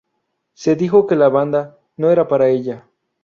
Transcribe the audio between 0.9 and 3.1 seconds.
que la banda "no era para ella".